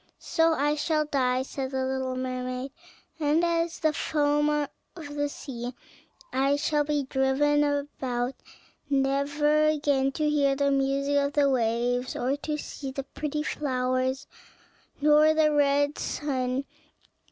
"So 0.17 0.53
I 0.55 0.73
shall 0.73 1.05
die," 1.05 1.43
said 1.43 1.69
the 1.69 1.85
little 1.85 2.15
mermaid, 2.15 2.71
"and 3.19 3.43
as 3.45 3.79
the 3.81 3.93
foam 3.93 4.49
of 4.49 4.69
the 5.13 5.29
sea 5.29 5.75
I 6.33 6.55
shall 6.55 6.83
be 6.83 7.03
driven 7.03 7.63
about 7.63 8.33
never 8.89 9.67
again 9.67 10.11
to 10.13 10.27
hear 10.27 10.55
the 10.55 10.71
music 10.71 11.17
of 11.17 11.33
the 11.33 11.51
waves, 11.51 12.15
or 12.15 12.35
to 12.35 12.57
see 12.57 12.89
the 12.89 13.03
pretty 13.03 13.43
flowers 13.43 14.25
nor 14.99 15.35
the 15.35 15.51
red 15.51 15.99
sun. 15.99 16.65